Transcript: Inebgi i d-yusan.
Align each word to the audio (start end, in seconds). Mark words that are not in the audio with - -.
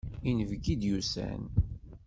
Inebgi 0.29 0.69
i 0.73 0.75
d-yusan. 0.79 1.43